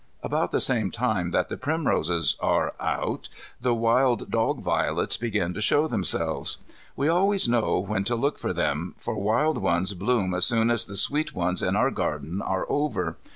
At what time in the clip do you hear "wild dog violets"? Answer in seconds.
3.75-5.15